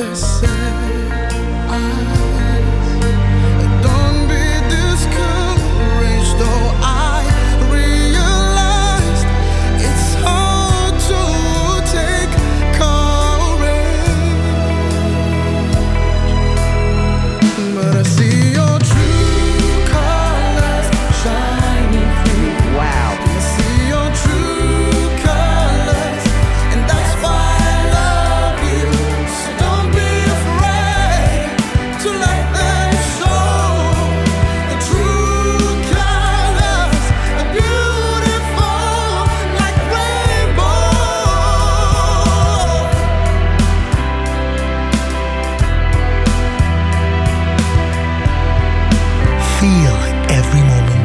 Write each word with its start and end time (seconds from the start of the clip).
they 0.00 0.99
Feel 49.60 49.94
every 50.30 50.62
moment. 50.62 50.99